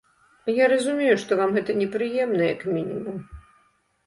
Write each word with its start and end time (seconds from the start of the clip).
Я 0.59 0.65
разумею, 0.73 1.17
што 1.23 1.37
вам 1.41 1.53
гэта 1.57 1.75
непрыемна, 1.83 2.43
як 2.55 2.65
мінімум. 2.79 3.23